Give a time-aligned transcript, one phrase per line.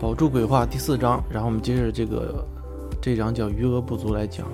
[0.00, 2.46] 保住鬼话第四章，然后我们接着这个
[3.00, 4.46] 这章叫余额不足来讲。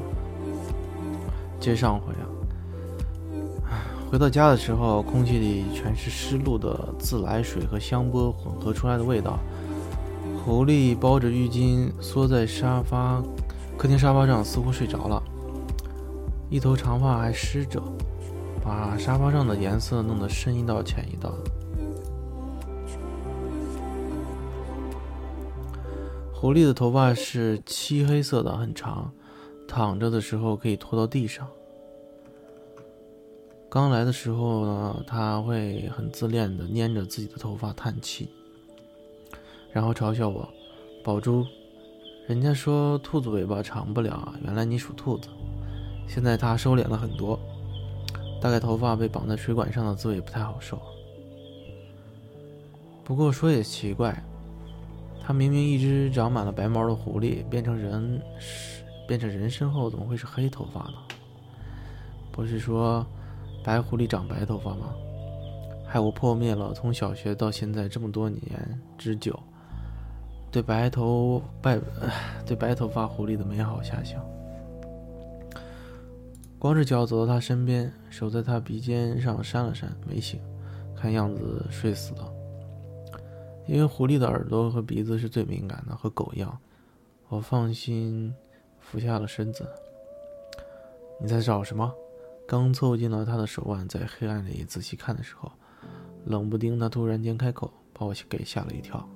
[1.58, 2.24] 接上回啊，
[4.10, 9.38] 回到家的时候，空气里全是湿漉的自来水和香波混合出来的味道。
[10.44, 13.22] 狐狸包着浴巾缩在沙发
[13.76, 15.22] 客厅沙发上，似乎睡着了，
[16.48, 17.82] 一头长发还湿着，
[18.62, 21.34] 把沙发上的颜色弄得深一道浅一道。
[26.40, 29.12] 狐狸的头发是漆黑色的，很长，
[29.68, 31.46] 躺着的时候可以拖到地上。
[33.68, 38.30] 刚来的时候呢，它会很自恋的捏着自己的头发叹气，
[39.70, 40.48] 然后嘲笑我
[41.04, 41.44] ：“宝珠，
[42.26, 45.28] 人家说兔子尾巴长不了啊，原来你属兔子。”
[46.08, 47.38] 现在它收敛了很多，
[48.40, 50.80] 大概头发被绑在水管上的滋味不太好受。
[53.04, 54.24] 不过说也奇怪。
[55.30, 60.94] 他明明一只长满了白毛的狐狸，变成人是，变成人身后怎么会是黑头发呢？
[62.32, 63.06] 不是说
[63.62, 64.92] 白狐狸长白头发吗？
[65.86, 68.42] 害我破灭了从小学到现在这么多年
[68.98, 69.38] 之久
[70.50, 71.78] 对白头白
[72.44, 74.20] 对白头发狐狸的美好遐想。
[76.58, 80.40] 光着脚走到他身边，手在他鼻尖上扇了扇，没醒，
[80.96, 82.39] 看样子睡死了。
[83.70, 86.58] 因为狐狸的耳朵和鼻子是最敏感的，和狗一样。
[87.28, 88.34] 我放心
[88.80, 89.64] 俯下了身子。
[91.20, 91.94] 你在找什么？
[92.48, 95.52] 刚凑近了他的手腕，在黑暗里仔细看的时候，
[96.24, 99.08] 冷不丁他突然间开口，把我给吓了一跳。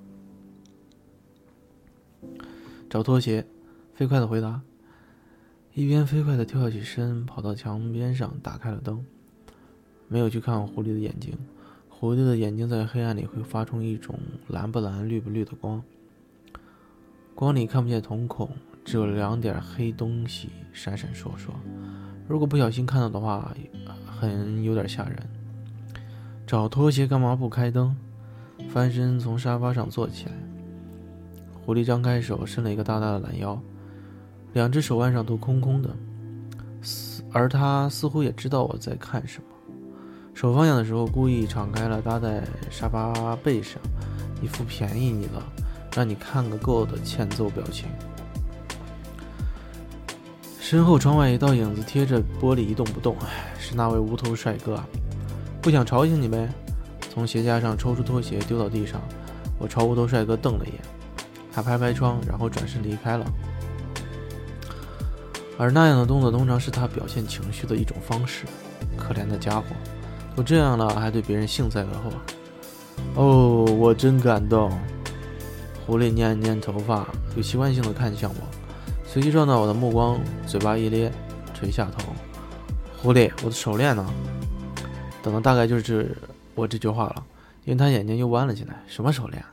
[2.89, 3.45] 找拖鞋，
[3.93, 4.61] 飞快的回答。
[5.73, 9.05] 一边飞快的跳起身，跑到墙边上，打开了灯，
[10.07, 11.37] 没有去看狐狸的眼睛。
[12.05, 14.15] 狐狸的眼睛在黑暗里会发出一种
[14.47, 15.81] 蓝不蓝、绿不绿的光，
[17.33, 18.47] 光里看不见瞳孔，
[18.83, 21.49] 只有两点黑东西闪闪烁烁。
[22.27, 23.51] 如果不小心看到的话，
[24.05, 25.17] 很有点吓人。
[26.45, 27.97] 找拖鞋干嘛不开灯？
[28.69, 30.31] 翻身从沙发上坐起来。
[31.65, 33.59] 狐狸张开手，伸了一个大大的懒腰，
[34.53, 35.89] 两只手腕上都空空的，
[36.83, 39.64] 似而他似乎也知道我在看什么。
[40.35, 43.81] 手放下的时候，故意敞开了，搭在沙发背上，
[44.41, 45.41] 一副便宜你了，
[45.95, 47.87] 让你看个够的欠揍表情。
[50.59, 53.15] 身后窗外一道影子贴着玻璃一动不动，
[53.57, 54.85] 是那位无头帅哥啊。
[55.61, 56.49] 不想吵醒你呗？
[57.09, 59.01] 从鞋架上抽出拖鞋丢到地上，
[59.57, 60.81] 我朝无头帅哥瞪了一眼，
[61.49, 63.25] 他拍拍窗，然后转身离开了。
[65.57, 68.45] 而那样的动作通常是他表现情绪的一种方式。
[68.97, 69.67] 可怜的家伙。
[70.35, 72.11] 都这样了，还对别人幸灾乐祸？
[73.15, 74.69] 哦，我真感动。
[75.85, 77.07] 狐狸捏捏头发，
[77.37, 78.41] 有习惯性的看向我，
[79.05, 81.11] 随即撞到我的目光，嘴巴一咧，
[81.53, 82.11] 垂下头。
[82.97, 84.05] 狐狸，我的手链呢？
[85.21, 86.17] 等的大概就是
[86.53, 87.23] 我这句话了，
[87.63, 88.83] 因为他眼睛又弯了起来。
[88.87, 89.43] 什么手链？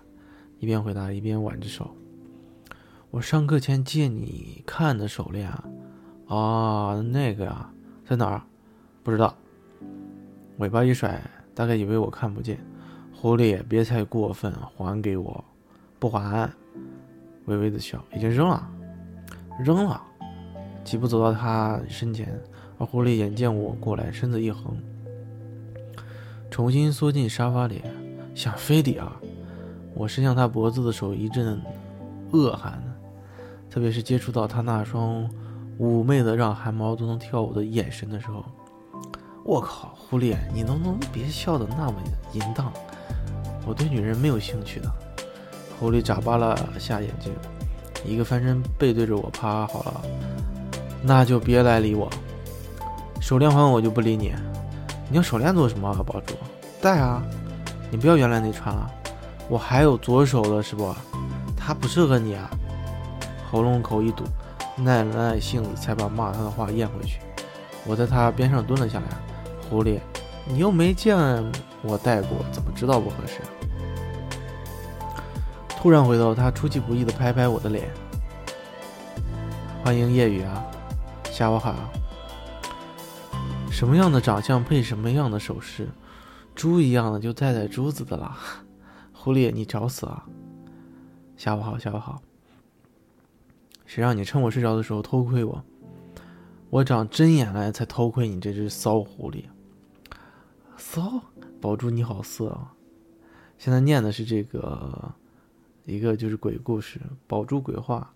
[0.58, 1.94] 一边回答一边挽着手。
[3.10, 5.64] 我上课前借你看的手链啊？
[6.26, 7.70] 哦，那个呀，
[8.08, 8.42] 在哪儿？
[9.02, 9.36] 不知道。
[10.62, 11.20] 尾巴一甩，
[11.56, 12.56] 大概以为我看不见。
[13.12, 15.44] 狐狸，别太过分，还给我！
[15.98, 16.48] 不还？
[17.46, 18.64] 微微的笑，已经扔了，
[19.58, 20.00] 扔了。
[20.84, 22.40] 几步走到他身前，
[22.78, 24.76] 而狐狸眼见我过来，身子一横，
[26.48, 27.82] 重新缩进沙发里，
[28.32, 29.20] 想飞抵啊！
[29.94, 31.60] 我伸向他脖子的手一阵
[32.30, 32.80] 恶寒，
[33.68, 35.28] 特别是接触到他那双
[35.80, 38.44] 妩媚的让汗毛都能跳舞的眼神的时候。
[39.44, 41.94] 我靠，狐狸，你能不能别笑得那么
[42.32, 42.72] 淫荡？
[43.66, 44.90] 我对女人没有兴趣的。
[45.78, 47.32] 狐狸眨巴了下眼睛，
[48.04, 50.00] 一个翻身背对着我趴好了，
[51.02, 52.08] 那就别来理我。
[53.20, 54.32] 手链还我就不理你。
[55.10, 56.34] 你要手链做什么啊，宝珠？
[56.80, 57.22] 戴啊！
[57.90, 58.90] 你不要原来那串了，
[59.48, 60.94] 我还有左手的是不？
[61.56, 62.48] 它不适合你啊。
[63.50, 64.24] 喉咙口一堵，
[64.76, 67.18] 耐了耐性子才把骂他的话咽回去。
[67.84, 69.31] 我在他边上蹲了下来。
[69.72, 69.98] 狐狸，
[70.46, 71.16] 你又没见
[71.82, 73.40] 我戴过，怎么知道不合适？
[75.78, 77.88] 突然回头，他出其不意的拍拍我的脸。
[79.82, 80.62] 欢迎夜雨啊，
[81.30, 81.74] 下午好。
[83.70, 85.88] 什么样的长相配什么样的首饰？
[86.54, 88.36] 猪一样的就戴戴珠子的啦。
[89.14, 90.26] 狐狸，你找死啊！
[91.34, 92.20] 下午好，下午好。
[93.86, 95.64] 谁让你趁我睡着的时候偷窥我？
[96.68, 99.44] 我长针眼来才偷窥你这只骚狐狸。
[100.82, 101.22] 骚，
[101.60, 102.74] 宝珠你好色啊！
[103.56, 105.14] 现在念的是这个
[105.84, 108.12] 一个就是鬼故事，宝珠鬼话。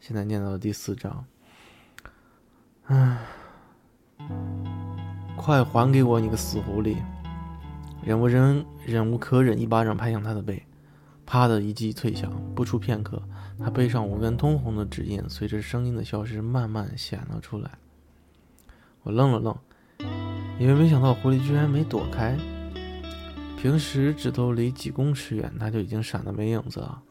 [0.00, 1.24] 现在念到了第四章，
[2.86, 3.24] 唉，
[5.36, 7.00] 快还给我，你个死狐狸！
[8.02, 10.66] 忍无忍忍无可忍，一巴掌拍向他的背，
[11.24, 12.30] 啪的一记脆响。
[12.56, 13.22] 不出片刻，
[13.60, 17.78] 他背上五根通红的指印随着声音的消失慢慢显了出来。
[19.04, 19.56] 我愣了愣，
[20.58, 22.36] 因为没想到狐狸居然没躲开。
[23.56, 27.02] 平时指头离几公尺远，它就已经闪得没影子了。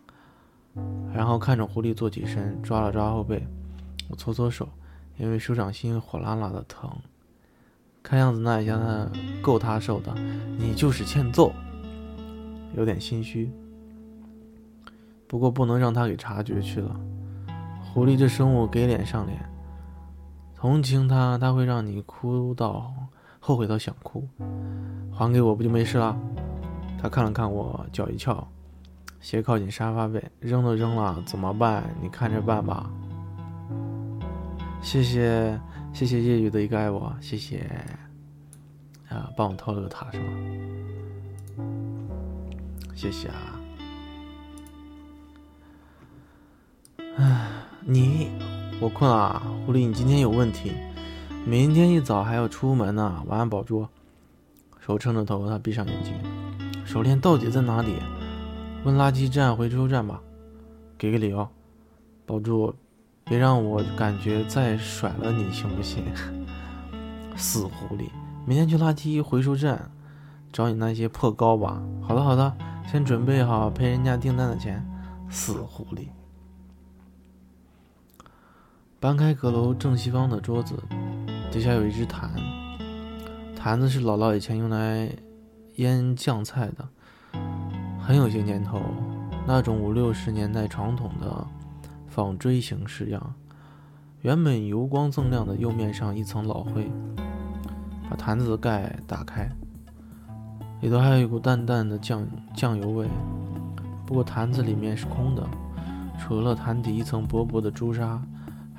[1.14, 3.46] 然后看着狐狸坐起身，抓了抓后背，
[4.10, 4.70] 我搓搓手，
[5.18, 6.90] 因为手掌心火辣辣的疼。
[8.02, 8.80] 看样子那一下
[9.42, 10.14] 够他受的，
[10.58, 11.52] 你就是欠揍。
[12.76, 13.52] 有点心虚，
[15.28, 17.00] 不过不能让他给察觉去了。
[17.84, 19.40] 狐狸这生物给脸上脸，
[20.56, 22.92] 同情他，他会让你哭到
[23.46, 24.26] 后悔到想哭。
[25.12, 26.18] 还给我不就没事了？
[26.98, 28.48] 他看了看我，脚一翘，
[29.20, 31.84] 斜靠近沙发背，扔都扔了，怎么办？
[32.02, 32.90] 你看着办吧。
[34.82, 35.60] 谢谢，
[35.92, 37.70] 谢谢业余的一个爱我，谢谢。
[39.10, 40.26] 啊，帮我偷了个塔是吗？
[42.96, 43.60] 谢谢啊。
[47.18, 47.52] 唉，
[47.82, 48.32] 你，
[48.80, 50.72] 我困啊，狐狸，你今天有问题，
[51.46, 53.22] 明天一早还要出门呢。
[53.28, 53.86] 晚安，宝珠。
[54.80, 56.14] 手撑着头，他闭上眼睛。
[56.86, 57.98] 手链到底在哪里？
[58.86, 60.22] 问垃圾站、回收站吧。
[60.98, 61.46] 给个理由，
[62.26, 62.74] 宝珠，
[63.26, 66.06] 别让我感觉再甩了你，行不行？
[67.36, 68.08] 死狐狸，
[68.46, 69.92] 明天去垃圾回收站
[70.54, 71.84] 找你那些破糕吧。
[72.02, 72.56] 好的，好的，
[72.90, 74.86] 先准备好赔人家订单的钱。
[75.30, 76.08] 死狐狸。
[79.00, 80.82] 搬开阁楼正西方的桌子，
[81.54, 82.32] 底下有一只坛，
[83.56, 85.08] 坛子是姥姥以前用来。
[85.78, 86.88] 腌酱菜的，
[88.00, 88.80] 很有些年头，
[89.48, 91.48] 那种五六十年代传统的
[92.08, 93.34] 纺锥形式样，
[94.22, 96.92] 原本油光锃亮的釉面上一层老灰。
[98.08, 99.50] 把坛子的盖打开，
[100.82, 102.24] 里头还有一股淡淡的酱
[102.56, 103.08] 酱油味。
[104.06, 105.44] 不过坛子里面是空的，
[106.20, 108.22] 除了坛底一层薄薄的朱砂，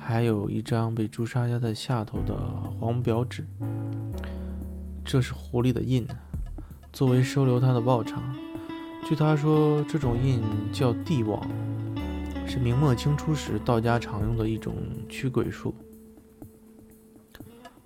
[0.07, 2.37] 还有一张被朱砂压在下头的
[2.79, 3.43] 黄表纸。
[5.03, 6.07] 这是狐狸的印。
[6.93, 8.21] 作为收留他的报偿，
[9.03, 10.39] 据他说，这种印
[10.71, 11.41] 叫地网，
[12.45, 14.75] 是明末清初时道家常用的一种
[15.09, 15.73] 驱鬼术。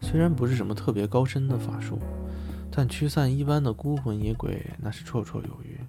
[0.01, 1.99] 虽然不是什么特别高深的法术，
[2.69, 5.79] 但驱散一般的孤魂野鬼那是绰绰有余。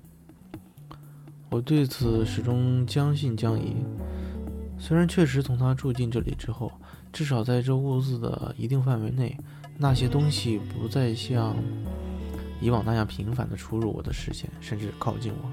[1.51, 3.75] 我对此始终将信将疑。
[4.81, 6.73] 虽然确实从他住进这里之后，
[7.13, 9.39] 至少在这屋子的一定范围内，
[9.77, 11.55] 那些东西不再像。
[12.63, 15.51] 以往那样频繁地出入我的视线，甚至靠近我，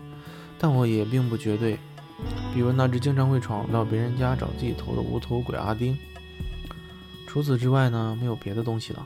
[0.60, 1.80] 但我也并不绝对。
[2.54, 5.98] 比如那只经常会闯到别人家找自己头的无头鬼阿丁。
[7.26, 9.06] 除此之外呢，没有别的东西了。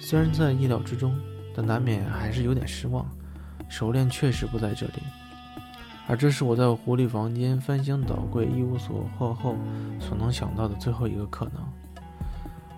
[0.00, 1.16] 虽然在意料之中，
[1.54, 3.06] 但难免还是有点失望。
[3.68, 4.94] 手链确实不在这里，
[6.06, 9.56] 而这是我在狐狸房间翻箱倒柜一无所获后
[9.98, 11.54] 所能想到的最后一个可能。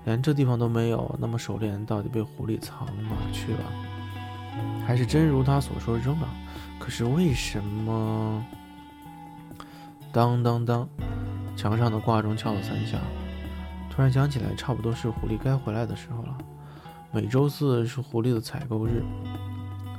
[0.05, 3.59] 连这地方都没有，那么手链到底被狐狸藏哪去了？
[4.87, 6.29] 还是真如他所说扔了，
[6.79, 8.45] 可是为什么？
[10.13, 10.89] 当当当，
[11.57, 12.99] 墙上的挂钟敲了三下，
[13.91, 16.39] 突然想起来，差不多是狐狸该回来的时候了。
[17.11, 19.03] 每周四是狐狸的采购日，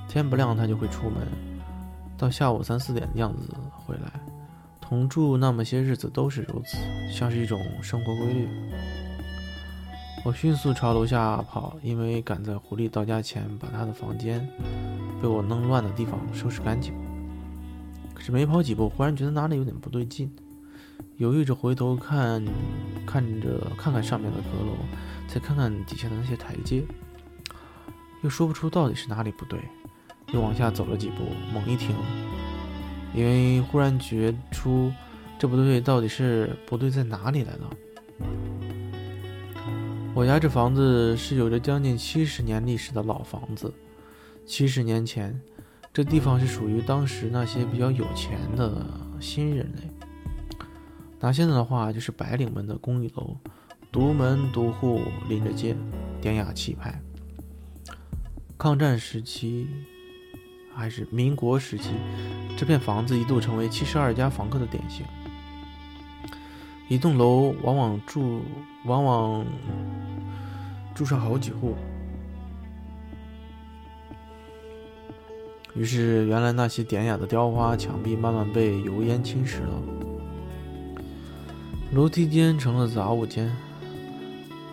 [0.07, 1.27] 天不亮他就会出门，
[2.17, 4.11] 到下午三四点的样子回来。
[4.81, 6.77] 同住那么些日子都是如此，
[7.11, 8.47] 像是一种生活规律。
[10.25, 14.45] 我迅速朝楼下跑，因为赶在狐狸到家前把他的房间
[15.21, 16.93] 被我弄乱的地方收拾干净。
[18.13, 20.29] 可是没跑几步，忽然觉得哪里有点不对劲，
[21.17, 22.43] 犹豫着回头看，
[23.05, 24.75] 看着看看上面的阁楼，
[25.27, 26.83] 再看看底下的那些台阶，
[28.23, 29.59] 又说不出到底是哪里不对。
[30.33, 31.95] 又往下走了几步，猛一停，
[33.13, 34.91] 因为忽然觉出
[35.39, 37.69] 这不对到底是不对在哪里来了。
[40.13, 43.71] 我家这房子是有着将近七十年历史的老房子。
[44.47, 45.39] 七十年前，
[45.93, 48.83] 这地方是属于当时那些比较有钱的
[49.19, 49.81] 新人类。
[51.19, 53.35] 拿现在的话，就是白领们的公寓楼，
[53.91, 55.75] 独门独户，临着街，
[56.21, 56.99] 典雅气派。
[58.57, 59.67] 抗战时期，
[60.77, 61.89] 还是民国时期，
[62.55, 65.03] 这片房子一度成为七十二家房客的典型。
[66.87, 68.41] 一栋楼往往住，
[68.85, 69.43] 往往
[70.93, 71.73] 住上好几户。
[75.73, 79.81] 于是，原来那些典雅的雕花墙壁慢慢被油烟侵蚀了，
[81.91, 83.51] 楼梯间成了杂物间，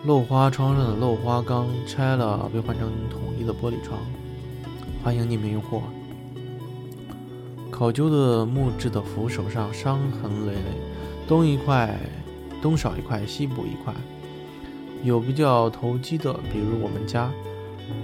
[0.05, 3.99] 漏花窗上的漏花缸拆了，被换成统一的玻璃窗。
[5.03, 5.81] 欢迎匿名用户。
[7.77, 10.61] 考究的木质的扶手上伤痕累累，
[11.27, 11.93] 东一块，
[12.61, 13.93] 东少一块，西补一块。
[15.03, 17.29] 有比较投机的，比如我们家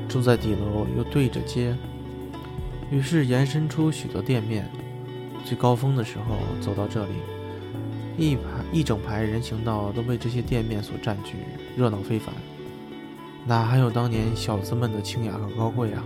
[0.10, 1.74] 住在底楼，又对着街。
[2.92, 4.70] 于是延伸出许多店面，
[5.46, 7.14] 最高峰的时候走到这里，
[8.18, 8.42] 一排
[8.74, 11.38] 一整排人行道都被这些店面所占据，
[11.78, 12.36] 热闹非凡。
[13.48, 16.04] 哪还有当年小子们的清雅和高贵啊？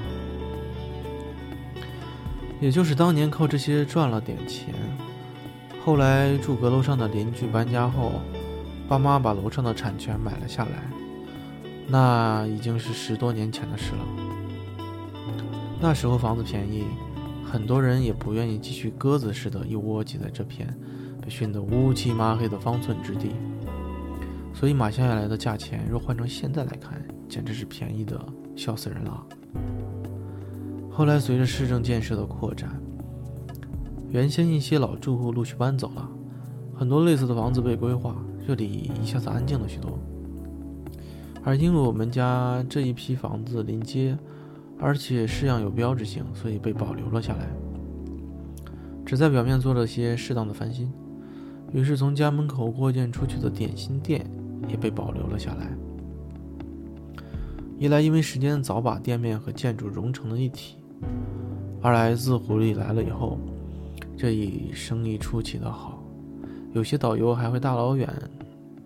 [2.65, 4.73] 也就是当年靠这些赚了点钱，
[5.85, 8.13] 后来住阁楼上的邻居搬家后，
[8.87, 10.71] 爸妈把楼上的产权买了下来，
[11.87, 14.03] 那已经是十多年前的事了。
[15.79, 16.85] 那时候房子便宜，
[17.45, 20.75] 很多人也不愿意继续鸽子似的一窝挤在这片
[21.21, 23.29] 被熏得乌漆麻黑的方寸之地，
[24.55, 28.19] 所以买下来的价钱若换成现在来看，简直是便宜的
[28.55, 29.23] 笑死人了。
[30.95, 32.81] 后来随着市政建设的扩展，
[34.09, 36.09] 原先一些老住户陆续搬走了，
[36.73, 38.15] 很多类似的房子被规划，
[38.47, 39.99] 这里一下子安静了许多。
[41.43, 44.17] 而因为我们家这一批房子临街。
[44.77, 47.47] 而且式样有标志性，所以被保留了下来。
[49.05, 50.91] 只在表面做了些适当的翻新，
[51.71, 54.29] 于是从家门口扩建出去的点心店
[54.67, 55.73] 也被保留了下来。
[57.79, 60.75] 一来因为时间早把店面和建筑融成了一体，
[61.81, 63.37] 二来自狐狸来了以后，
[64.17, 66.03] 这一生意出奇的好，
[66.73, 68.09] 有些导游还会大老远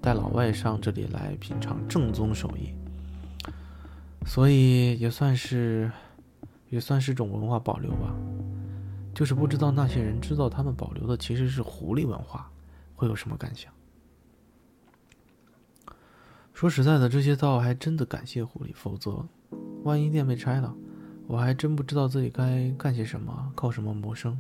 [0.01, 2.73] 带老外上这里来品尝正宗手艺。
[4.25, 5.91] 所以也算是，
[6.69, 8.13] 也算是种文化保留吧。
[9.13, 12.49] 就是不知道那些人知道他们保留的其实是狐狸文化，
[12.95, 13.71] 会有什么感想？
[16.53, 19.25] 说实在的，这些倒还真的感谢狐狸，否则，
[19.83, 20.75] 万一店被拆了，
[21.29, 24.36] 我还真不知道自己该干些什么，靠什么谋生。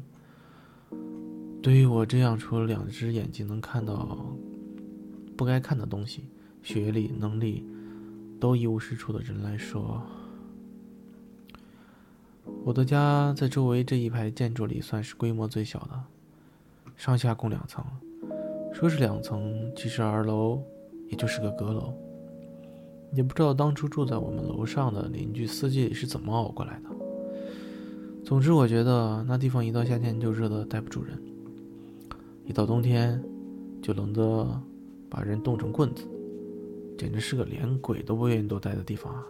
[1.61, 4.17] 对于我这样除了两只眼睛能看到
[5.37, 6.25] 不该看的东西，
[6.63, 7.63] 学历能力。
[8.39, 10.01] 都一无是处的人来说，
[12.63, 16.03] 我的家在周围这一排建筑里算是规模最小的，
[16.95, 17.85] 上下共两层。
[18.73, 20.63] 说是两层，其实二楼
[21.09, 21.93] 也就是个阁楼。
[23.13, 26.89] 也不知道当初住在我们楼上的邻居四季是怎么熬过来的。
[28.23, 31.19] 总之，我觉得那地方一到夏天就热得待不住人，
[32.45, 33.21] 一到冬天
[33.81, 34.47] 就冷得
[35.09, 36.03] 把人冻成棍子。
[36.97, 39.25] 简直是个连鬼都不愿意多待的地方啊！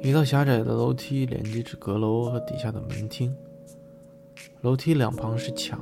[0.00, 3.34] 一道狭窄的楼梯连接着阁楼和底下的门厅，
[4.62, 5.80] 楼梯两旁是墙，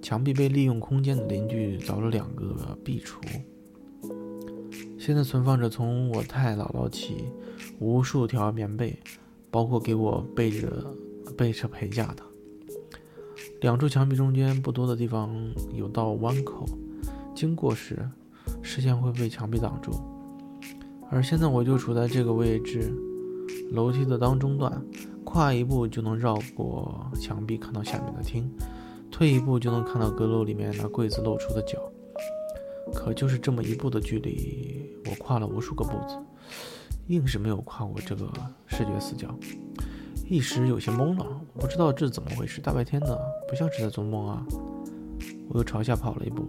[0.00, 3.16] 墙壁被利用空间的邻居凿了两个壁橱，
[5.06, 7.26] 现在存放着从我太姥姥起
[7.78, 8.98] 无数条棉被，
[9.52, 10.84] 包括给我背着
[11.36, 12.24] 背着陪嫁的。
[13.60, 15.32] 两处墙壁中间不多的地方
[15.72, 16.66] 有道弯口。
[17.36, 18.10] 经过时，
[18.62, 19.92] 视线会被墙壁挡住，
[21.08, 22.92] 而现在我就处在这个位置，
[23.70, 24.84] 楼梯的当中段，
[25.22, 28.50] 跨一步就能绕过墙壁看到下面的厅，
[29.08, 31.78] 退一步就能看到阁楼里面那柜子露出的角。
[32.94, 36.16] 可就是这么一步的距离，我跨了无数个步子，
[37.08, 38.32] 硬是没有跨过这个
[38.66, 39.34] 视觉死角，
[40.28, 44.46] 一时有些懵了，我不知道这是怎么回事，大白天的，不像是在做梦啊！
[45.48, 46.48] 我又朝下跑了一步。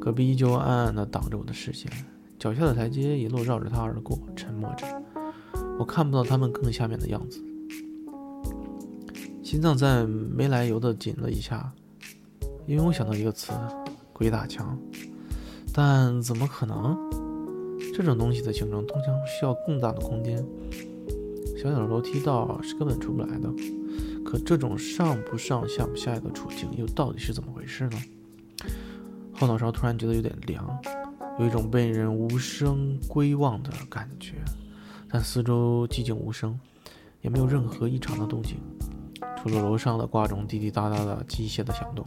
[0.00, 1.90] 隔壁依旧暗暗地挡着我的视线，
[2.38, 4.86] 脚下的台阶一路绕着他而过，沉默着。
[5.78, 7.42] 我看不到他们更下面的样子，
[9.42, 11.72] 心脏在没来由地紧了一下，
[12.66, 13.52] 因为我想到一个词——
[14.12, 14.78] 鬼打墙。
[15.76, 16.96] 但怎么可能？
[17.92, 20.38] 这种东西的形成通常需要更大的空间，
[21.60, 23.52] 小小的楼梯道是根本出不来的。
[24.24, 27.98] 可这种上不上下不下的处境又到底是怎么回事呢？
[29.34, 30.78] 后脑勺突然觉得有点凉，
[31.40, 34.36] 有一种被人无声归望的感觉，
[35.08, 36.56] 但四周寂静无声，
[37.20, 38.58] 也没有任何异常的动静，
[39.36, 42.04] 除了楼上的挂钟滴滴答答的机械的响动。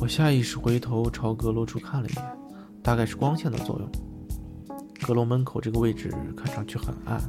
[0.00, 2.38] 我下意识回头朝阁楼处看了一眼，
[2.86, 3.90] 大概是光线的作用。
[5.02, 7.20] 阁楼门口这个位置看上去很暗，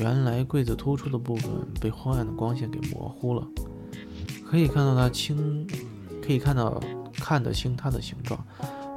[0.00, 1.48] 原来柜子突出的部分
[1.80, 3.46] 被昏暗的光线给模糊了，
[4.44, 5.64] 可以看到它清，
[6.20, 6.82] 可以看到。
[7.12, 8.42] 看得清它的形状，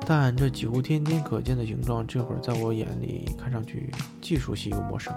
[0.06, 5.14] 但这几乎天天可见的形状，这会儿在我眼里看上去既熟悉又陌生，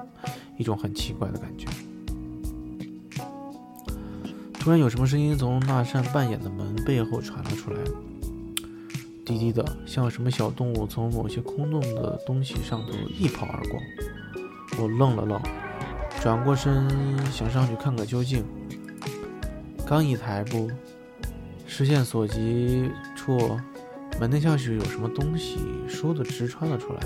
[0.59, 1.69] 一种很奇怪的感觉。
[4.55, 7.79] 突然有什么声音从那扇半掩的门背后传了出来，
[9.27, 13.81] 低低的，像什么小动物从某些空洞的东西上头一跑而过。
[14.79, 15.43] 我愣了愣，
[16.23, 16.89] 转过身
[17.33, 18.45] 想上去看个究竟。
[19.85, 20.71] 刚一抬步，
[21.67, 23.59] 视线所及处，
[24.21, 27.01] 门内像是有什么东西倏地直穿了出来。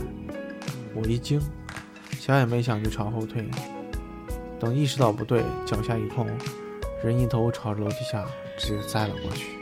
[0.94, 1.40] 我一惊，
[2.18, 3.48] 想也没想就朝后退。
[4.58, 6.26] 等意识到不对，脚下一空。
[7.02, 8.26] 人一头朝着楼梯下
[8.58, 9.59] 直栽了过去。